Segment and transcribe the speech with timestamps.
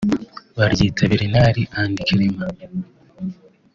[0.57, 2.57] baryita Bernard and Clement